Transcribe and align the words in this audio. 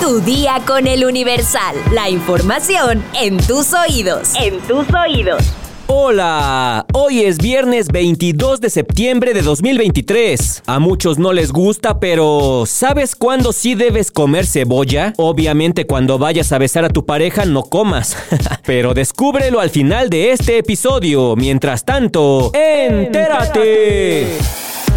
Tu 0.00 0.20
día 0.20 0.60
con 0.66 0.86
el 0.86 1.04
Universal. 1.04 1.76
La 1.92 2.10
información 2.10 3.02
en 3.14 3.38
tus 3.38 3.72
oídos. 3.72 4.32
En 4.34 4.60
tus 4.60 4.86
oídos. 4.92 5.42
Hola, 5.86 6.86
hoy 6.92 7.22
es 7.22 7.38
viernes 7.38 7.88
22 7.88 8.60
de 8.60 8.70
septiembre 8.70 9.34
de 9.34 9.42
2023. 9.42 10.62
A 10.66 10.78
muchos 10.78 11.18
no 11.18 11.32
les 11.32 11.52
gusta, 11.52 12.00
pero 12.00 12.64
¿sabes 12.66 13.14
cuándo 13.14 13.52
sí 13.52 13.74
debes 13.74 14.10
comer 14.10 14.46
cebolla? 14.46 15.14
Obviamente 15.16 15.86
cuando 15.86 16.18
vayas 16.18 16.52
a 16.52 16.58
besar 16.58 16.84
a 16.84 16.90
tu 16.90 17.06
pareja 17.06 17.44
no 17.44 17.62
comas, 17.64 18.16
pero 18.66 18.94
descúbrelo 18.94 19.60
al 19.60 19.70
final 19.70 20.10
de 20.10 20.32
este 20.32 20.58
episodio. 20.58 21.36
Mientras 21.36 21.84
tanto, 21.84 22.50
entérate. 22.54 24.38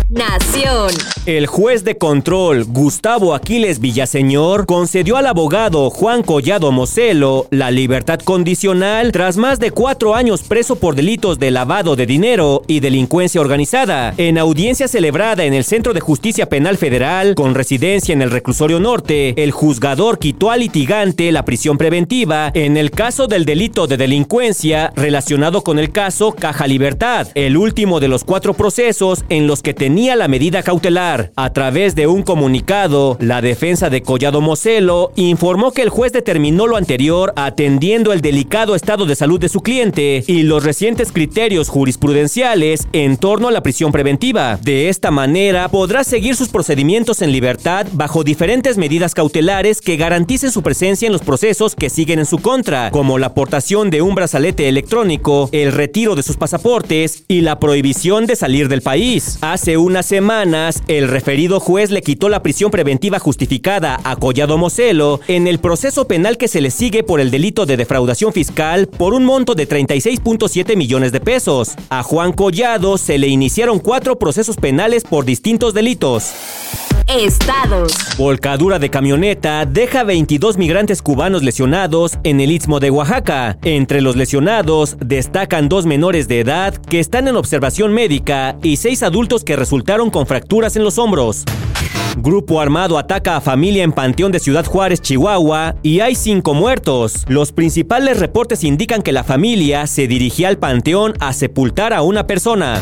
Nación. 0.10 0.92
El 1.26 1.48
juez 1.48 1.84
de 1.84 1.98
control 1.98 2.64
Gustavo 2.64 3.36
Aquiles 3.36 3.82
Villaseñor 3.82 4.66
concedió 4.66 5.18
al 5.18 5.28
abogado 5.28 5.90
Juan 5.90 6.24
Collado 6.24 6.72
Moselo 6.72 7.48
la 7.52 7.72
libertad 7.72 8.22
condicional 8.22 9.12
tras 9.12 9.36
más 9.36 9.60
de 9.60 9.72
cuatro 9.72 10.16
años 10.16 10.44
preso 10.44 10.78
por 10.78 10.96
delitos 10.96 11.40
de 11.40 11.52
lavado 11.52 11.98
de 11.98 12.06
dinero 12.06 12.62
y 12.68 12.80
delincuencia 12.80 13.42
organizada. 13.42 14.14
En 14.16 14.38
audiencia 14.38 14.88
celebrada 14.88 15.44
en 15.44 15.54
el 15.54 15.66
Centro 15.66 15.94
de 15.94 16.00
Justicia 16.00 16.48
Penal 16.48 16.78
Federal, 16.78 17.36
con 17.36 17.54
residencia 17.54 18.14
en 18.14 18.22
el 18.22 18.32
reclusorio 18.32 18.80
norte, 18.80 19.34
el 19.44 19.52
juzgador 19.52 20.20
quitó 20.20 20.52
al 20.52 20.62
litigante 20.62 21.34
la 21.34 21.44
prisión 21.44 21.78
preventiva 21.78 22.50
en 22.54 22.78
el 22.78 22.92
caso 22.92 23.28
del 23.28 23.44
delito 23.44 23.88
de 23.88 23.98
delincuencia 23.98 24.94
relacionado 24.96 25.64
con 25.64 25.80
el 25.80 25.92
caso 25.92 26.32
Caja 26.32 26.66
Libertad, 26.66 27.28
el 27.36 27.58
último 27.58 28.00
de 28.00 28.08
los 28.08 28.24
cuatro 28.24 28.54
procesos 28.54 29.26
en 29.28 29.48
los 29.48 29.62
que 29.62 29.74
tenía 29.74 29.97
la 29.98 30.28
medida 30.28 30.62
cautelar. 30.62 31.32
A 31.36 31.52
través 31.54 31.96
de 31.96 32.06
un 32.06 32.22
comunicado, 32.22 33.18
la 33.20 33.42
defensa 33.42 33.90
de 33.90 34.04
Collado 34.04 34.42
Moselo 34.42 35.12
informó 35.16 35.72
que 35.72 35.82
el 35.82 35.90
juez 35.90 36.14
determinó 36.14 36.68
lo 36.68 36.78
anterior 36.78 37.34
atendiendo 37.36 38.14
el 38.14 38.22
delicado 38.22 38.76
estado 38.76 39.06
de 39.06 39.16
salud 39.16 39.40
de 39.40 39.50
su 39.50 39.62
cliente 39.62 40.24
y 40.28 40.44
los 40.44 40.64
recientes 40.64 41.12
criterios 41.12 41.70
jurisprudenciales 41.70 42.88
en 42.94 43.18
torno 43.18 43.48
a 43.48 43.52
la 43.52 43.64
prisión 43.64 43.92
preventiva. 43.92 44.60
De 44.62 44.90
esta 44.90 45.10
manera, 45.10 45.68
podrá 45.70 46.04
seguir 46.04 46.36
sus 46.36 46.50
procedimientos 46.50 47.24
en 47.24 47.32
libertad 47.32 47.88
bajo 47.94 48.24
diferentes 48.24 48.78
medidas 48.78 49.16
cautelares 49.16 49.82
que 49.82 49.98
garanticen 49.98 50.52
su 50.52 50.62
presencia 50.62 51.08
en 51.08 51.14
los 51.14 51.22
procesos 51.22 51.74
que 51.76 51.90
siguen 51.90 52.20
en 52.20 52.26
su 52.28 52.38
contra, 52.38 52.92
como 52.92 53.18
la 53.18 53.28
aportación 53.28 53.90
de 53.90 54.04
un 54.04 54.14
brazalete 54.14 54.70
electrónico, 54.70 55.50
el 55.52 55.72
retiro 55.72 56.16
de 56.16 56.24
sus 56.24 56.38
pasaportes 56.38 57.24
y 57.28 57.42
la 57.42 57.60
prohibición 57.60 58.28
de 58.28 58.36
salir 58.36 58.70
del 58.70 58.84
país. 58.84 59.40
Hace 59.42 59.78
un 59.78 59.87
unas 59.88 60.06
semanas, 60.06 60.84
el 60.90 61.08
referido 61.08 61.62
juez 61.62 61.92
le 61.92 62.02
quitó 62.02 62.28
la 62.28 62.44
prisión 62.44 62.72
preventiva 62.72 63.20
justificada 63.20 64.00
a 64.04 64.18
Collado 64.18 64.58
Moselo 64.58 65.22
en 65.30 65.48
el 65.48 65.60
proceso 65.60 66.08
penal 66.08 66.38
que 66.38 66.50
se 66.50 66.60
le 66.60 66.72
sigue 66.72 67.04
por 67.04 67.22
el 67.22 67.32
delito 67.32 67.66
de 67.66 67.78
defraudación 67.78 68.34
fiscal 68.34 68.88
por 68.88 69.14
un 69.14 69.24
monto 69.24 69.56
de 69.56 69.68
36.7 69.68 70.76
millones 70.76 71.14
de 71.14 71.22
pesos. 71.22 71.76
A 71.90 72.04
Juan 72.04 72.34
Collado 72.34 72.98
se 72.98 73.18
le 73.18 73.28
iniciaron 73.28 73.80
cuatro 73.80 74.20
procesos 74.20 74.58
penales 74.58 75.06
por 75.06 75.24
distintos 75.24 75.74
delitos. 75.74 76.34
Estados. 77.08 77.94
Volcadura 78.18 78.80
de 78.80 78.90
camioneta 78.90 79.66
deja 79.66 80.04
22 80.04 80.58
migrantes 80.58 81.02
cubanos 81.02 81.42
lesionados 81.42 82.20
en 82.24 82.42
el 82.42 82.52
istmo 82.52 82.80
de 82.80 82.92
Oaxaca. 82.92 83.58
Entre 83.64 84.02
los 84.02 84.16
lesionados 84.16 84.98
destacan 85.00 85.70
dos 85.70 85.86
menores 85.86 86.28
de 86.28 86.42
edad 86.42 86.76
que 86.76 87.00
están 87.00 87.28
en 87.28 87.38
observación 87.38 87.94
médica 87.94 88.58
y 88.62 88.76
seis 88.76 89.04
adultos 89.04 89.44
que 89.44 89.56
resultaron 89.56 90.10
con 90.10 90.28
fracturas 90.28 90.76
en 90.76 90.84
los 90.84 90.98
hombros. 90.98 91.46
Grupo 92.18 92.60
armado 92.60 92.98
ataca 92.98 93.38
a 93.38 93.42
familia 93.42 93.84
en 93.84 93.92
Panteón 93.92 94.32
de 94.32 94.40
Ciudad 94.40 94.66
Juárez, 94.66 95.02
Chihuahua, 95.02 95.76
y 95.84 96.00
hay 96.00 96.16
cinco 96.16 96.56
muertos. 96.56 97.26
Los 97.28 97.52
principales 97.52 98.20
reportes 98.20 98.64
indican 98.64 99.04
que 99.04 99.12
la 99.12 99.24
familia 99.24 99.86
se 99.86 100.08
dirigía 100.08 100.48
al 100.48 100.58
panteón 100.58 101.14
a 101.20 101.32
sepultar 101.32 101.94
a 101.94 102.02
una 102.02 102.26
persona. 102.26 102.82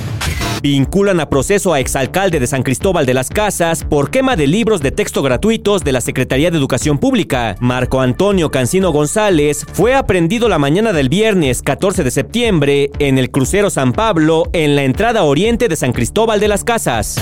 Vinculan 0.65 1.19
a 1.19 1.29
proceso 1.29 1.75
a 1.75 1.79
exalcalde 1.79 2.39
de 2.39 2.47
San 2.47 2.63
Cristóbal 2.63 3.05
de 3.05 3.13
las 3.13 3.29
Casas 3.29 3.83
por 3.83 4.09
quema 4.09 4.35
de 4.35 4.47
libros 4.47 4.81
de 4.81 4.89
texto 4.89 5.21
gratuitos 5.21 5.83
de 5.83 5.91
la 5.91 6.01
Secretaría 6.01 6.49
de 6.49 6.57
Educación 6.57 6.97
Pública. 6.97 7.55
Marco 7.59 8.01
Antonio 8.01 8.49
Cancino 8.49 8.91
González 8.91 9.63
fue 9.73 9.93
aprendido 9.93 10.49
la 10.49 10.57
mañana 10.57 10.91
del 10.91 11.07
viernes 11.07 11.61
14 11.61 12.03
de 12.03 12.09
septiembre 12.09 12.89
en 12.97 13.19
el 13.19 13.29
crucero 13.29 13.69
San 13.69 13.93
Pablo 13.93 14.49
en 14.53 14.75
la 14.75 14.81
entrada 14.85 15.21
oriente 15.21 15.67
de 15.67 15.75
San 15.75 15.93
Cristóbal 15.93 16.39
de 16.39 16.47
las 16.47 16.63
Casas. 16.63 17.17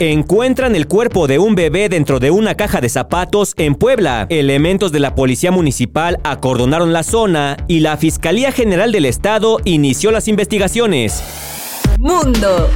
Encuentran 0.00 0.74
el 0.74 0.88
cuerpo 0.88 1.28
de 1.28 1.38
un 1.38 1.54
bebé 1.54 1.88
dentro 1.88 2.18
de 2.18 2.32
una 2.32 2.56
caja 2.56 2.80
de 2.80 2.88
zapatos 2.88 3.54
en 3.58 3.76
Puebla. 3.76 4.26
Elementos 4.28 4.90
de 4.90 4.98
la 4.98 5.14
Policía 5.14 5.52
Municipal 5.52 6.18
acordonaron 6.24 6.92
la 6.92 7.04
zona 7.04 7.58
y 7.68 7.78
la 7.78 7.96
Fiscalía 7.96 8.50
General 8.50 8.90
del 8.90 9.04
Estado 9.04 9.60
inició 9.64 10.10
las 10.10 10.26
investigaciones. 10.26 11.22
Mundo. 12.02 12.68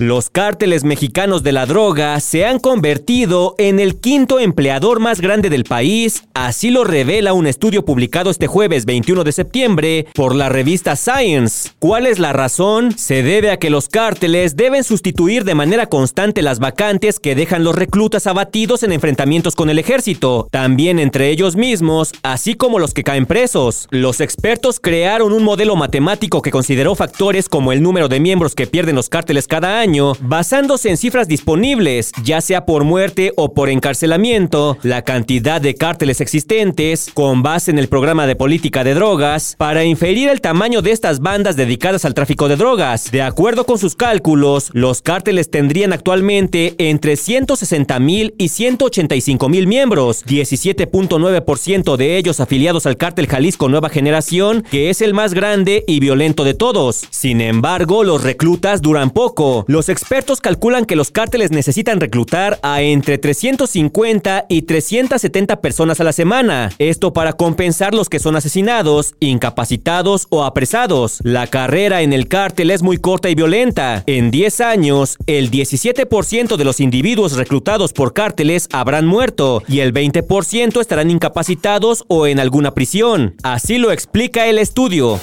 Los 0.00 0.30
cárteles 0.30 0.82
mexicanos 0.82 1.42
de 1.42 1.52
la 1.52 1.66
droga 1.66 2.18
se 2.20 2.46
han 2.46 2.58
convertido 2.58 3.54
en 3.58 3.78
el 3.78 4.00
quinto 4.00 4.40
empleador 4.40 4.98
más 4.98 5.20
grande 5.20 5.50
del 5.50 5.64
país, 5.64 6.24
así 6.32 6.70
lo 6.70 6.84
revela 6.84 7.34
un 7.34 7.46
estudio 7.46 7.84
publicado 7.84 8.30
este 8.30 8.46
jueves 8.46 8.86
21 8.86 9.24
de 9.24 9.32
septiembre 9.32 10.06
por 10.14 10.34
la 10.34 10.48
revista 10.48 10.96
Science. 10.96 11.72
¿Cuál 11.78 12.06
es 12.06 12.18
la 12.18 12.32
razón? 12.32 12.96
Se 12.96 13.22
debe 13.22 13.50
a 13.50 13.58
que 13.58 13.68
los 13.68 13.90
cárteles 13.90 14.56
deben 14.56 14.84
sustituir 14.84 15.44
de 15.44 15.54
manera 15.54 15.84
constante 15.84 16.40
las 16.40 16.60
vacantes 16.60 17.20
que 17.20 17.34
dejan 17.34 17.62
los 17.62 17.74
reclutas 17.74 18.26
abatidos 18.26 18.82
en 18.84 18.92
enfrentamientos 18.92 19.54
con 19.54 19.68
el 19.68 19.78
ejército, 19.78 20.48
también 20.50 20.98
entre 20.98 21.28
ellos 21.28 21.56
mismos, 21.56 22.14
así 22.22 22.54
como 22.54 22.78
los 22.78 22.94
que 22.94 23.04
caen 23.04 23.26
presos. 23.26 23.86
Los 23.90 24.22
expertos 24.22 24.80
crearon 24.80 25.34
un 25.34 25.42
modelo 25.42 25.76
matemático 25.76 26.40
que 26.40 26.50
consideró 26.50 26.94
factores 26.94 27.50
como 27.50 27.70
el 27.70 27.82
número 27.82 28.08
de 28.08 28.18
miembros 28.18 28.54
que 28.54 28.66
pierden 28.66 28.96
los 28.96 29.10
cárteles 29.10 29.46
cada 29.46 29.78
año, 29.78 29.89
basándose 30.20 30.88
en 30.88 30.96
cifras 30.96 31.26
disponibles, 31.26 32.12
ya 32.22 32.40
sea 32.40 32.64
por 32.64 32.84
muerte 32.84 33.32
o 33.36 33.54
por 33.54 33.68
encarcelamiento, 33.68 34.78
la 34.82 35.02
cantidad 35.02 35.60
de 35.60 35.74
cárteles 35.74 36.20
existentes, 36.20 37.10
con 37.12 37.42
base 37.42 37.70
en 37.70 37.78
el 37.78 37.88
programa 37.88 38.26
de 38.26 38.36
política 38.36 38.84
de 38.84 38.94
drogas, 38.94 39.56
para 39.58 39.84
inferir 39.84 40.28
el 40.28 40.40
tamaño 40.40 40.80
de 40.82 40.92
estas 40.92 41.20
bandas 41.20 41.56
dedicadas 41.56 42.04
al 42.04 42.14
tráfico 42.14 42.48
de 42.48 42.56
drogas. 42.56 43.10
De 43.10 43.22
acuerdo 43.22 43.64
con 43.64 43.78
sus 43.78 43.96
cálculos, 43.96 44.70
los 44.72 45.02
cárteles 45.02 45.50
tendrían 45.50 45.92
actualmente 45.92 46.74
entre 46.78 47.16
160 47.16 47.98
mil 47.98 48.34
y 48.38 48.48
185 48.48 49.48
mil 49.48 49.66
miembros, 49.66 50.24
17.9% 50.24 51.96
de 51.96 52.16
ellos 52.16 52.38
afiliados 52.38 52.86
al 52.86 52.96
cártel 52.96 53.26
Jalisco 53.26 53.68
Nueva 53.68 53.88
Generación, 53.88 54.64
que 54.70 54.90
es 54.90 55.00
el 55.02 55.14
más 55.14 55.34
grande 55.34 55.84
y 55.86 55.98
violento 55.98 56.44
de 56.44 56.54
todos. 56.54 57.04
Sin 57.10 57.40
embargo, 57.40 58.04
los 58.04 58.22
reclutas 58.22 58.82
duran 58.82 59.10
poco. 59.10 59.64
Expertos 59.88 60.40
calculan 60.40 60.84
que 60.84 60.96
los 60.96 61.10
cárteles 61.10 61.50
necesitan 61.50 62.00
reclutar 62.00 62.58
a 62.62 62.82
entre 62.82 63.18
350 63.18 64.46
y 64.48 64.62
370 64.62 65.60
personas 65.60 66.00
a 66.00 66.04
la 66.04 66.12
semana. 66.12 66.70
Esto 66.78 67.12
para 67.12 67.32
compensar 67.32 67.94
los 67.94 68.08
que 68.08 68.18
son 68.18 68.36
asesinados, 68.36 69.14
incapacitados 69.20 70.26
o 70.30 70.44
apresados. 70.44 71.20
La 71.22 71.46
carrera 71.46 72.02
en 72.02 72.12
el 72.12 72.28
cártel 72.28 72.70
es 72.70 72.82
muy 72.82 72.98
corta 72.98 73.30
y 73.30 73.34
violenta. 73.34 74.02
En 74.06 74.30
10 74.30 74.60
años, 74.60 75.16
el 75.26 75.50
17% 75.50 76.56
de 76.56 76.64
los 76.64 76.80
individuos 76.80 77.32
reclutados 77.32 77.92
por 77.92 78.12
cárteles 78.12 78.68
habrán 78.72 79.06
muerto 79.06 79.62
y 79.68 79.80
el 79.80 79.94
20% 79.94 80.80
estarán 80.80 81.10
incapacitados 81.10 82.04
o 82.08 82.26
en 82.26 82.40
alguna 82.40 82.74
prisión. 82.74 83.34
Así 83.42 83.78
lo 83.78 83.92
explica 83.92 84.46
el 84.46 84.58
estudio. 84.58 85.20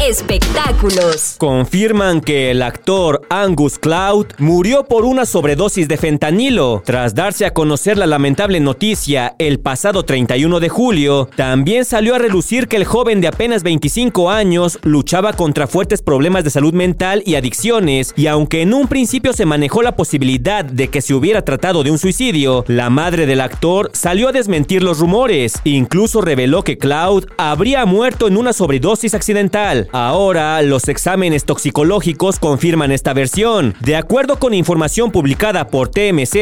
Espectáculos. 0.00 1.36
Confirman 1.38 2.20
que 2.20 2.50
el 2.50 2.60
actor 2.60 3.22
Angus 3.30 3.78
Cloud 3.78 4.26
murió 4.36 4.84
por 4.84 5.06
una 5.06 5.24
sobredosis 5.24 5.88
de 5.88 5.96
fentanilo. 5.96 6.82
Tras 6.84 7.14
darse 7.14 7.46
a 7.46 7.54
conocer 7.54 7.96
la 7.96 8.06
lamentable 8.06 8.60
noticia 8.60 9.34
el 9.38 9.58
pasado 9.58 10.04
31 10.04 10.60
de 10.60 10.68
julio, 10.68 11.30
también 11.34 11.86
salió 11.86 12.14
a 12.14 12.18
relucir 12.18 12.68
que 12.68 12.76
el 12.76 12.84
joven 12.84 13.22
de 13.22 13.28
apenas 13.28 13.62
25 13.62 14.30
años 14.30 14.78
luchaba 14.82 15.32
contra 15.32 15.66
fuertes 15.66 16.02
problemas 16.02 16.44
de 16.44 16.50
salud 16.50 16.74
mental 16.74 17.22
y 17.24 17.36
adicciones, 17.36 18.12
y 18.16 18.26
aunque 18.26 18.60
en 18.60 18.74
un 18.74 18.88
principio 18.88 19.32
se 19.32 19.46
manejó 19.46 19.80
la 19.80 19.96
posibilidad 19.96 20.62
de 20.62 20.88
que 20.88 21.00
se 21.00 21.14
hubiera 21.14 21.42
tratado 21.42 21.82
de 21.82 21.90
un 21.90 21.98
suicidio, 21.98 22.64
la 22.68 22.90
madre 22.90 23.24
del 23.24 23.40
actor 23.40 23.90
salió 23.94 24.28
a 24.28 24.32
desmentir 24.32 24.82
los 24.82 24.98
rumores. 24.98 25.54
Incluso 25.64 26.20
reveló 26.20 26.64
que 26.64 26.76
Cloud 26.76 27.24
habría 27.38 27.86
muerto 27.86 28.28
en 28.28 28.36
una 28.36 28.52
sobredosis 28.52 29.14
accidental. 29.14 29.85
Ahora, 29.92 30.60
los 30.62 30.88
exámenes 30.88 31.44
toxicológicos 31.44 32.38
confirman 32.38 32.92
esta 32.92 33.12
versión. 33.12 33.74
De 33.80 33.96
acuerdo 33.96 34.38
con 34.38 34.54
información 34.54 35.10
publicada 35.10 35.68
por 35.68 35.88
TMZ, 35.88 36.36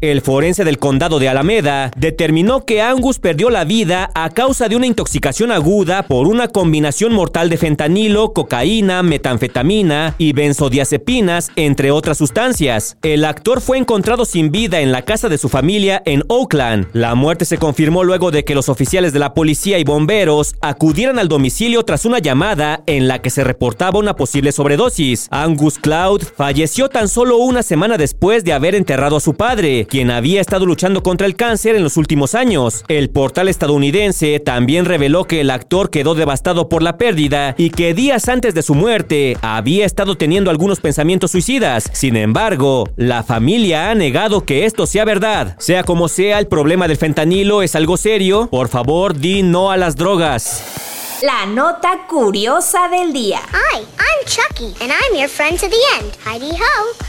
el 0.00 0.20
forense 0.20 0.64
del 0.64 0.78
condado 0.78 1.18
de 1.18 1.28
Alameda 1.28 1.90
determinó 1.96 2.64
que 2.64 2.82
Angus 2.82 3.18
perdió 3.18 3.50
la 3.50 3.64
vida 3.64 4.10
a 4.14 4.30
causa 4.30 4.68
de 4.68 4.76
una 4.76 4.86
intoxicación 4.86 5.52
aguda 5.52 6.02
por 6.04 6.26
una 6.26 6.48
combinación 6.48 7.12
mortal 7.12 7.48
de 7.48 7.56
fentanilo, 7.56 8.32
cocaína, 8.32 9.02
metanfetamina 9.02 10.14
y 10.18 10.32
benzodiazepinas, 10.32 11.50
entre 11.56 11.90
otras 11.90 12.18
sustancias. 12.18 12.96
El 13.02 13.24
actor 13.24 13.60
fue 13.60 13.78
encontrado 13.78 14.24
sin 14.24 14.50
vida 14.50 14.80
en 14.80 14.92
la 14.92 15.02
casa 15.02 15.28
de 15.28 15.38
su 15.38 15.48
familia 15.48 16.02
en 16.04 16.22
Oakland. 16.28 16.88
La 16.92 17.14
muerte 17.14 17.44
se 17.44 17.58
confirmó 17.58 18.04
luego 18.04 18.30
de 18.30 18.44
que 18.44 18.54
los 18.54 18.68
oficiales 18.68 19.12
de 19.12 19.18
la 19.18 19.34
policía 19.34 19.78
y 19.78 19.84
bomberos 19.84 20.56
acudieran 20.60 21.18
al 21.18 21.28
domicilio 21.28 21.84
tras 21.84 22.04
una 22.04 22.18
llamada 22.18 22.82
en 22.86 23.08
la 23.08 23.20
que 23.20 23.30
se 23.30 23.44
reportaba 23.44 23.98
una 23.98 24.16
posible 24.16 24.52
sobredosis. 24.52 25.28
Angus 25.30 25.78
Cloud 25.78 26.22
falleció 26.36 26.88
tan 26.88 27.08
solo 27.08 27.38
una 27.38 27.62
semana 27.62 27.96
después 27.96 28.44
de 28.44 28.52
haber 28.52 28.74
enterrado 28.74 29.16
a 29.16 29.20
su 29.20 29.34
padre, 29.34 29.86
quien 29.88 30.10
había 30.10 30.40
estado 30.40 30.66
luchando 30.66 31.02
contra 31.02 31.26
el 31.26 31.36
cáncer 31.36 31.76
en 31.76 31.82
los 31.82 31.96
últimos 31.96 32.34
años. 32.34 32.84
El 32.88 33.10
portal 33.10 33.48
estadounidense 33.48 34.40
también 34.40 34.84
reveló 34.84 35.24
que 35.24 35.40
el 35.40 35.50
actor 35.50 35.90
quedó 35.90 36.14
devastado 36.14 36.68
por 36.68 36.82
la 36.82 36.96
pérdida 36.98 37.54
y 37.58 37.70
que 37.70 37.94
días 37.94 38.28
antes 38.28 38.54
de 38.54 38.62
su 38.62 38.74
muerte 38.74 39.36
había 39.42 39.86
estado 39.86 40.16
teniendo 40.16 40.50
algunos 40.50 40.80
pensamientos 40.80 41.30
suicidas. 41.30 41.90
Sin 41.92 42.16
embargo, 42.16 42.88
la 42.96 43.22
familia 43.22 43.90
ha 43.90 43.94
negado 43.94 44.44
que 44.44 44.64
esto 44.64 44.86
sea 44.86 45.04
verdad. 45.04 45.56
Sea 45.58 45.84
como 45.84 46.08
sea, 46.08 46.38
el 46.38 46.46
problema 46.46 46.88
del 46.88 46.96
fentanilo 46.96 47.62
es 47.62 47.74
algo 47.74 47.96
serio. 47.96 48.48
Por 48.50 48.68
favor, 48.68 49.18
di 49.18 49.42
no 49.42 49.70
a 49.70 49.76
las 49.76 49.96
drogas. 49.96 50.62
La 51.22 51.46
nota 51.46 52.06
curiosa 52.08 52.88
del 52.88 53.10
día. 53.10 53.40
Hi, 53.50 53.78
I'm 53.78 54.26
Chucky, 54.26 54.74
and 54.82 54.92
I'm 54.92 55.18
your 55.18 55.30
friend 55.30 55.58
to 55.58 55.66
the 55.66 55.76
end. 55.98 56.12
Heidi 56.26 56.50
ho. 56.50 57.06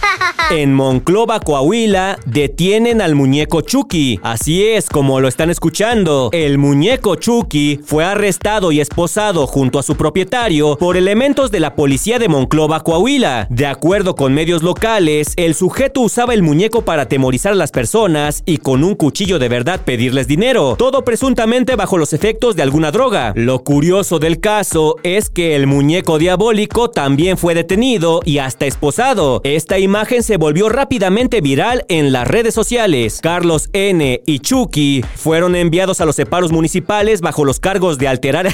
En 0.50 0.74
Monclova, 0.74 1.42
Coahuila, 1.42 2.18
detienen 2.25 3.01
al 3.01 3.15
muñeco 3.15 3.59
Chucky. 3.62 4.18
Así 4.24 4.65
es 4.65 4.88
como 4.88 5.19
lo 5.19 5.27
están 5.27 5.50
escuchando. 5.50 6.30
El 6.31 6.57
muñeco 6.57 7.15
Chucky 7.15 7.81
fue 7.83 8.06
arrestado 8.06 8.71
y 8.71 8.80
esposado 8.80 9.45
junto 9.45 9.77
a 9.77 9.83
su 9.83 9.98
propietario 9.98 10.77
por 10.77 10.95
elementos 10.95 11.51
de 11.51 11.59
la 11.59 11.75
policía 11.75 12.18
de 12.18 12.30
Monclova, 12.30 12.83
Coahuila. 12.83 13.48
De 13.50 13.65
acuerdo 13.65 14.15
con 14.15 14.33
medios 14.33 14.63
locales, 14.63 15.33
el 15.36 15.54
sujeto 15.54 16.00
usaba 16.00 16.33
el 16.33 16.44
muñeco 16.44 16.83
para 16.83 17.04
atemorizar 17.04 17.51
a 17.51 17.56
las 17.56 17.71
personas 17.71 18.42
y 18.45 18.59
con 18.59 18.86
un 18.86 18.95
cuchillo 18.95 19.38
de 19.38 19.50
verdad 19.50 19.81
pedirles 19.83 20.27
dinero. 20.27 20.75
Todo 20.77 21.04
presuntamente 21.04 21.75
bajo 21.75 21.98
los 21.98 22.13
efectos 22.13 22.56
de 22.56 22.63
alguna 22.63 22.92
droga. 22.92 23.33
Lo 23.36 23.65
curioso 23.65 23.96
del 23.97 24.39
caso 24.39 24.95
es 25.01 25.31
que 25.31 25.55
el 25.55 25.65
muñeco 25.65 26.19
diabólico 26.19 26.91
también 26.91 27.35
fue 27.35 27.55
detenido 27.55 28.21
y 28.23 28.38
hasta 28.38 28.67
esposado. 28.67 29.41
Esta 29.44 29.79
imagen 29.79 30.21
se 30.21 30.38
volvió 30.38 30.69
rápidamente 30.69 31.41
viral 31.41 31.83
en 31.89 32.11
las 32.11 32.27
redes 32.27 32.53
sociales. 32.53 33.21
Carlos 33.23 33.71
N. 33.73 34.21
y 34.23 34.39
Chucky 34.39 35.03
fueron 35.15 35.55
enviados 35.55 35.99
a 35.99 36.05
los 36.05 36.15
separos 36.15 36.51
municipales 36.51 37.21
bajo 37.21 37.44
los 37.44 37.59
cargos 37.59 37.97
de 37.97 38.07
alterar... 38.07 38.53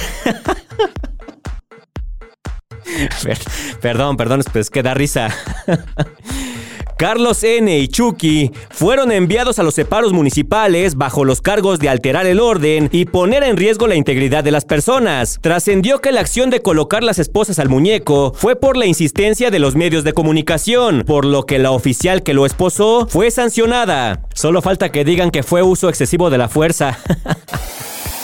perdón, 3.82 4.16
perdón, 4.16 4.40
es 4.54 4.70
que 4.70 4.82
da 4.82 4.94
risa. 4.94 5.28
Carlos 6.96 7.42
N. 7.42 7.78
y 7.78 7.88
Chucky 7.88 8.52
fueron 8.70 9.12
enviados 9.12 9.58
a 9.58 9.62
los 9.62 9.74
separos 9.74 10.12
municipales 10.12 10.96
bajo 10.96 11.24
los 11.24 11.40
cargos 11.40 11.78
de 11.78 11.88
alterar 11.88 12.26
el 12.26 12.40
orden 12.40 12.88
y 12.92 13.06
poner 13.06 13.42
en 13.42 13.56
riesgo 13.56 13.86
la 13.86 13.96
integridad 13.96 14.44
de 14.44 14.50
las 14.50 14.64
personas. 14.64 15.38
Trascendió 15.40 16.00
que 16.00 16.12
la 16.12 16.20
acción 16.20 16.50
de 16.50 16.62
colocar 16.62 17.02
las 17.02 17.18
esposas 17.18 17.58
al 17.58 17.68
muñeco 17.68 18.32
fue 18.34 18.56
por 18.56 18.76
la 18.76 18.86
insistencia 18.86 19.50
de 19.50 19.58
los 19.58 19.74
medios 19.74 20.04
de 20.04 20.12
comunicación, 20.12 21.04
por 21.06 21.24
lo 21.24 21.44
que 21.44 21.58
la 21.58 21.70
oficial 21.70 22.22
que 22.22 22.34
lo 22.34 22.46
esposó 22.46 23.06
fue 23.08 23.30
sancionada. 23.30 24.22
Solo 24.34 24.62
falta 24.62 24.90
que 24.90 25.04
digan 25.04 25.30
que 25.30 25.42
fue 25.42 25.62
uso 25.62 25.88
excesivo 25.88 26.30
de 26.30 26.38
la 26.38 26.48
fuerza. 26.48 26.98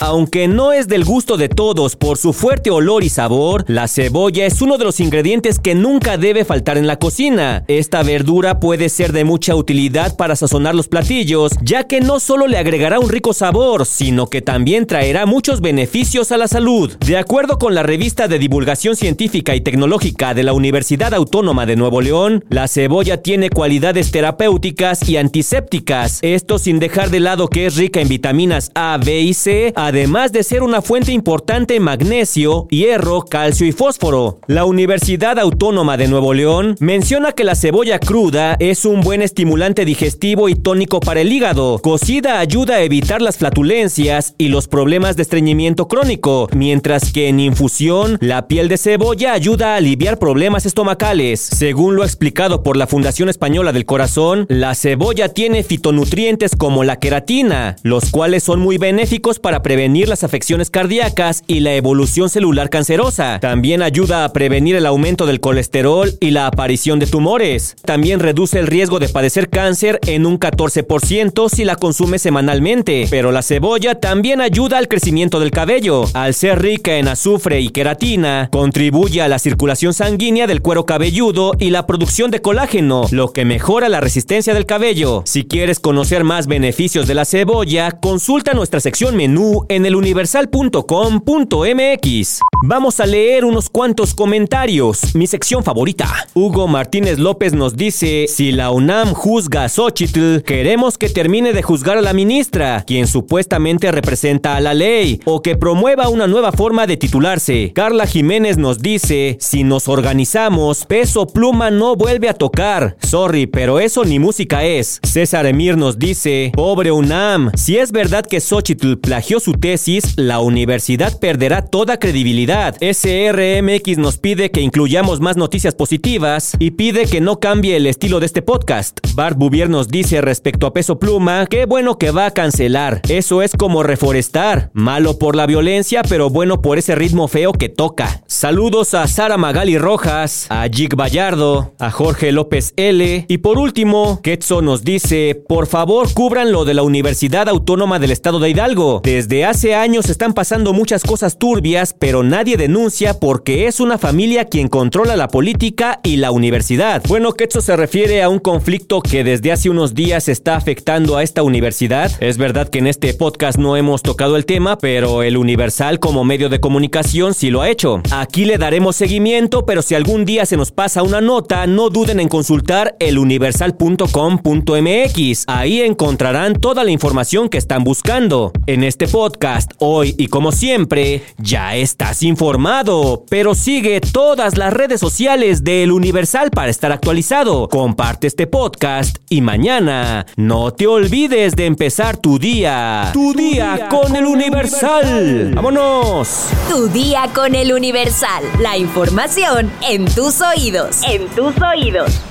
Aunque 0.03 0.47
no 0.47 0.73
es 0.73 0.87
del 0.87 1.05
gusto 1.05 1.37
de 1.37 1.47
todos 1.47 1.95
por 1.95 2.17
su 2.17 2.33
fuerte 2.33 2.71
olor 2.71 3.03
y 3.03 3.09
sabor, 3.09 3.63
la 3.67 3.87
cebolla 3.87 4.47
es 4.47 4.59
uno 4.59 4.79
de 4.79 4.83
los 4.83 4.99
ingredientes 4.99 5.59
que 5.59 5.75
nunca 5.75 6.17
debe 6.17 6.43
faltar 6.43 6.79
en 6.79 6.87
la 6.87 6.97
cocina. 6.97 7.63
Esta 7.67 8.01
verdura 8.01 8.59
puede 8.59 8.89
ser 8.89 9.11
de 9.11 9.25
mucha 9.25 9.53
utilidad 9.55 10.15
para 10.15 10.35
sazonar 10.35 10.73
los 10.73 10.87
platillos, 10.87 11.51
ya 11.61 11.83
que 11.83 12.01
no 12.01 12.19
solo 12.19 12.47
le 12.47 12.57
agregará 12.57 12.99
un 12.99 13.09
rico 13.09 13.31
sabor, 13.31 13.85
sino 13.85 14.25
que 14.25 14.41
también 14.41 14.87
traerá 14.87 15.27
muchos 15.27 15.61
beneficios 15.61 16.31
a 16.31 16.37
la 16.37 16.47
salud. 16.47 16.97
De 17.05 17.17
acuerdo 17.17 17.59
con 17.59 17.75
la 17.75 17.83
revista 17.83 18.27
de 18.27 18.39
divulgación 18.39 18.95
científica 18.95 19.55
y 19.55 19.61
tecnológica 19.61 20.33
de 20.33 20.41
la 20.41 20.53
Universidad 20.53 21.13
Autónoma 21.13 21.67
de 21.67 21.75
Nuevo 21.75 22.01
León, 22.01 22.43
la 22.49 22.67
cebolla 22.67 23.21
tiene 23.21 23.51
cualidades 23.51 24.09
terapéuticas 24.09 25.07
y 25.07 25.17
antisépticas, 25.17 26.17
esto 26.23 26.57
sin 26.57 26.79
dejar 26.79 27.11
de 27.11 27.19
lado 27.19 27.49
que 27.49 27.67
es 27.67 27.75
rica 27.75 28.01
en 28.01 28.07
vitaminas 28.07 28.71
A, 28.73 28.97
B 28.97 29.21
y 29.21 29.35
C, 29.35 29.71
además 29.91 30.31
de 30.31 30.43
ser 30.43 30.63
una 30.63 30.81
fuente 30.81 31.11
importante 31.11 31.75
en 31.75 31.83
magnesio, 31.83 32.65
hierro, 32.69 33.23
calcio 33.23 33.67
y 33.67 33.73
fósforo. 33.73 34.39
La 34.47 34.63
Universidad 34.63 35.37
Autónoma 35.37 35.97
de 35.97 36.07
Nuevo 36.07 36.33
León 36.33 36.77
menciona 36.79 37.33
que 37.33 37.43
la 37.43 37.55
cebolla 37.55 37.99
cruda 37.99 38.55
es 38.59 38.85
un 38.85 39.01
buen 39.01 39.21
estimulante 39.21 39.83
digestivo 39.83 40.47
y 40.47 40.55
tónico 40.55 41.01
para 41.01 41.19
el 41.19 41.33
hígado. 41.33 41.79
Cocida 41.79 42.39
ayuda 42.39 42.75
a 42.75 42.83
evitar 42.83 43.21
las 43.21 43.37
flatulencias 43.37 44.33
y 44.37 44.47
los 44.47 44.69
problemas 44.69 45.17
de 45.17 45.23
estreñimiento 45.23 45.89
crónico, 45.89 46.47
mientras 46.55 47.11
que 47.11 47.27
en 47.27 47.41
infusión 47.41 48.17
la 48.21 48.47
piel 48.47 48.69
de 48.69 48.77
cebolla 48.77 49.33
ayuda 49.33 49.73
a 49.73 49.75
aliviar 49.75 50.19
problemas 50.19 50.65
estomacales. 50.65 51.41
Según 51.41 51.97
lo 51.97 52.05
explicado 52.05 52.63
por 52.63 52.77
la 52.77 52.87
Fundación 52.87 53.27
Española 53.27 53.73
del 53.73 53.85
Corazón, 53.85 54.45
la 54.47 54.73
cebolla 54.73 55.27
tiene 55.27 55.63
fitonutrientes 55.63 56.55
como 56.55 56.85
la 56.85 56.97
queratina, 56.97 57.75
los 57.83 58.09
cuales 58.09 58.43
son 58.43 58.61
muy 58.61 58.77
benéficos 58.77 59.39
para 59.39 59.61
prevenir 59.61 59.80
prevenir 59.81 60.09
las 60.09 60.23
afecciones 60.23 60.69
cardíacas 60.69 61.43
y 61.47 61.61
la 61.61 61.73
evolución 61.73 62.29
celular 62.29 62.69
cancerosa. 62.69 63.39
También 63.39 63.81
ayuda 63.81 64.25
a 64.25 64.31
prevenir 64.31 64.75
el 64.75 64.85
aumento 64.85 65.25
del 65.25 65.39
colesterol 65.39 66.13
y 66.19 66.29
la 66.29 66.45
aparición 66.45 66.99
de 66.99 67.07
tumores. 67.07 67.75
También 67.83 68.19
reduce 68.19 68.59
el 68.59 68.67
riesgo 68.67 68.99
de 68.99 69.09
padecer 69.09 69.49
cáncer 69.49 69.99
en 70.05 70.27
un 70.27 70.39
14% 70.39 71.49
si 71.49 71.65
la 71.65 71.77
consume 71.77 72.19
semanalmente. 72.19 73.07
Pero 73.09 73.31
la 73.31 73.41
cebolla 73.41 73.95
también 73.95 74.39
ayuda 74.39 74.77
al 74.77 74.87
crecimiento 74.87 75.39
del 75.39 75.49
cabello. 75.49 76.03
Al 76.13 76.35
ser 76.35 76.61
rica 76.61 76.97
en 76.97 77.07
azufre 77.07 77.59
y 77.59 77.69
queratina, 77.69 78.49
contribuye 78.51 79.23
a 79.23 79.27
la 79.27 79.39
circulación 79.39 79.95
sanguínea 79.95 80.45
del 80.45 80.61
cuero 80.61 80.85
cabelludo 80.85 81.53
y 81.57 81.71
la 81.71 81.87
producción 81.87 82.29
de 82.29 82.39
colágeno, 82.39 83.07
lo 83.09 83.33
que 83.33 83.45
mejora 83.45 83.89
la 83.89 83.99
resistencia 83.99 84.53
del 84.53 84.67
cabello. 84.67 85.23
Si 85.25 85.45
quieres 85.45 85.79
conocer 85.79 86.23
más 86.23 86.45
beneficios 86.45 87.07
de 87.07 87.15
la 87.15 87.25
cebolla, 87.25 87.89
consulta 87.93 88.53
nuestra 88.53 88.79
sección 88.79 89.17
menú 89.17 89.65
en 89.75 89.85
eluniversal.com.mx. 89.85 92.39
Vamos 92.63 92.99
a 92.99 93.07
leer 93.07 93.43
unos 93.43 93.69
cuantos 93.69 94.13
comentarios. 94.13 95.15
Mi 95.15 95.25
sección 95.25 95.63
favorita. 95.63 96.27
Hugo 96.35 96.67
Martínez 96.67 97.17
López 97.17 97.53
nos 97.53 97.75
dice, 97.75 98.27
si 98.27 98.51
la 98.51 98.69
UNAM 98.69 99.13
juzga 99.13 99.63
a 99.63 99.69
Xochitl, 99.69 100.43
queremos 100.43 100.99
que 100.99 101.09
termine 101.09 101.53
de 101.53 101.63
juzgar 101.63 101.97
a 101.97 102.01
la 102.01 102.13
ministra, 102.13 102.83
quien 102.85 103.07
supuestamente 103.07 103.91
representa 103.91 104.55
a 104.55 104.61
la 104.61 104.75
ley, 104.75 105.21
o 105.25 105.41
que 105.41 105.55
promueva 105.55 106.09
una 106.09 106.27
nueva 106.27 106.51
forma 106.51 106.85
de 106.85 106.97
titularse. 106.97 107.71
Carla 107.73 108.05
Jiménez 108.05 108.57
nos 108.57 108.79
dice, 108.79 109.37
si 109.39 109.63
nos 109.63 109.87
organizamos, 109.87 110.85
Peso 110.85 111.25
Pluma 111.25 111.71
no 111.71 111.95
vuelve 111.95 112.29
a 112.29 112.33
tocar. 112.33 112.95
Sorry, 113.01 113.47
pero 113.47 113.79
eso 113.79 114.05
ni 114.05 114.19
música 114.19 114.65
es. 114.65 114.99
César 115.01 115.47
Emir 115.47 115.77
nos 115.77 115.97
dice, 115.97 116.51
pobre 116.53 116.91
UNAM, 116.91 117.51
si 117.55 117.77
es 117.77 117.91
verdad 117.91 118.25
que 118.25 118.39
Xochitl 118.39 118.97
plagió 118.97 119.39
su 119.39 119.53
tesis, 119.61 120.15
la 120.17 120.41
universidad 120.41 121.17
perderá 121.19 121.61
toda 121.61 121.99
credibilidad. 121.99 122.75
SRMX 122.81 123.97
nos 123.97 124.17
pide 124.17 124.51
que 124.51 124.59
incluyamos 124.59 125.21
más 125.21 125.37
noticias 125.37 125.75
positivas 125.75 126.57
y 126.59 126.71
pide 126.71 127.05
que 127.05 127.21
no 127.21 127.39
cambie 127.39 127.77
el 127.77 127.87
estilo 127.87 128.19
de 128.19 128.25
este 128.25 128.41
podcast. 128.41 128.99
Bart 129.13 129.37
Bouvier 129.37 129.69
nos 129.69 129.87
dice 129.87 130.19
respecto 130.19 130.65
a 130.65 130.73
Peso 130.73 130.99
Pluma, 130.99 131.45
qué 131.45 131.65
bueno 131.65 131.97
que 131.97 132.11
va 132.11 132.25
a 132.25 132.31
cancelar. 132.31 133.01
Eso 133.07 133.41
es 133.41 133.51
como 133.55 133.83
reforestar. 133.83 134.71
Malo 134.73 135.19
por 135.19 135.35
la 135.35 135.45
violencia, 135.45 136.01
pero 136.09 136.29
bueno 136.29 136.61
por 136.61 136.79
ese 136.79 136.95
ritmo 136.95 137.27
feo 137.27 137.53
que 137.53 137.69
toca. 137.69 138.23
Saludos 138.25 138.95
a 138.95 139.07
Sara 139.07 139.37
Magali 139.37 139.77
Rojas, 139.77 140.47
a 140.49 140.67
Jig 140.67 140.95
Vallardo, 140.95 141.73
a 141.77 141.91
Jorge 141.91 142.31
López 142.31 142.73
L. 142.77 143.25
Y 143.27 143.37
por 143.37 143.59
último, 143.59 144.19
Quetzo 144.23 144.63
nos 144.63 144.83
dice, 144.83 145.39
por 145.47 145.67
favor 145.67 146.11
cubran 146.13 146.51
lo 146.51 146.65
de 146.65 146.73
la 146.73 146.81
Universidad 146.81 147.47
Autónoma 147.47 147.99
del 147.99 148.09
Estado 148.09 148.39
de 148.39 148.49
Hidalgo. 148.49 149.01
Desde 149.03 149.40
Hace 149.43 149.75
años 149.75 150.09
están 150.09 150.33
pasando 150.33 150.73
muchas 150.73 151.03
cosas 151.03 151.37
turbias, 151.37 151.95
pero 151.97 152.23
nadie 152.23 152.57
denuncia 152.57 153.19
porque 153.19 153.67
es 153.67 153.79
una 153.79 153.97
familia 153.97 154.45
quien 154.45 154.67
controla 154.67 155.15
la 155.15 155.27
política 155.27 155.99
y 156.03 156.17
la 156.17 156.31
universidad. 156.31 157.03
Bueno, 157.07 157.33
que 157.33 157.45
esto 157.45 157.61
se 157.61 157.75
refiere 157.75 158.21
a 158.21 158.29
un 158.29 158.37
conflicto 158.39 159.01
que 159.01 159.23
desde 159.23 159.51
hace 159.51 159.69
unos 159.69 159.95
días 159.95 160.27
está 160.27 160.55
afectando 160.55 161.17
a 161.17 161.23
esta 161.23 161.43
universidad. 161.43 162.11
Es 162.19 162.37
verdad 162.37 162.69
que 162.69 162.79
en 162.79 162.87
este 162.87 163.13
podcast 163.13 163.57
no 163.57 163.77
hemos 163.77 164.03
tocado 164.03 164.37
el 164.37 164.45
tema, 164.45 164.77
pero 164.77 165.23
el 165.23 165.37
Universal 165.37 165.99
como 165.99 166.23
medio 166.23 166.49
de 166.49 166.59
comunicación 166.59 167.33
sí 167.33 167.49
lo 167.49 167.61
ha 167.61 167.69
hecho. 167.69 168.01
Aquí 168.11 168.45
le 168.45 168.57
daremos 168.57 168.95
seguimiento, 168.95 169.65
pero 169.65 169.81
si 169.81 169.95
algún 169.95 170.25
día 170.25 170.45
se 170.45 170.57
nos 170.57 170.71
pasa 170.71 171.03
una 171.03 171.21
nota, 171.21 171.67
no 171.67 171.89
duden 171.89 172.19
en 172.19 172.29
consultar 172.29 172.95
eluniversal.com.mx. 172.99 175.43
Ahí 175.47 175.81
encontrarán 175.81 176.55
toda 176.55 176.83
la 176.83 176.91
información 176.91 177.49
que 177.49 177.57
están 177.57 177.83
buscando. 177.83 178.51
En 178.67 178.83
este 178.83 179.07
podcast, 179.07 179.30
hoy 179.79 180.15
y 180.17 180.27
como 180.27 180.51
siempre, 180.51 181.23
ya 181.37 181.75
estás 181.75 182.23
informado, 182.23 183.25
pero 183.29 183.55
sigue 183.55 184.01
todas 184.01 184.57
las 184.57 184.73
redes 184.73 184.99
sociales 184.99 185.63
de 185.63 185.83
El 185.83 185.91
Universal 185.91 186.51
para 186.51 186.69
estar 186.69 186.91
actualizado. 186.91 187.67
Comparte 187.69 188.27
este 188.27 188.47
podcast 188.47 189.17
y 189.29 189.41
mañana 189.41 190.25
no 190.35 190.71
te 190.71 190.87
olvides 190.87 191.55
de 191.55 191.65
empezar 191.65 192.17
tu 192.17 192.39
día. 192.39 193.09
Tu, 193.13 193.33
día, 193.33 193.87
con, 193.89 194.15
El 194.15 194.25
Universal. 194.25 195.53
¡Vámonos! 195.53 196.47
Tu 196.69 196.87
día 196.87 197.29
con 197.33 197.55
El 197.55 197.73
Universal. 197.73 198.43
La 198.59 198.77
información 198.77 199.71
en 199.87 200.05
tus 200.05 200.41
oídos. 200.41 201.01
En 201.03 201.27
tus 201.29 201.53
oídos. 201.61 202.30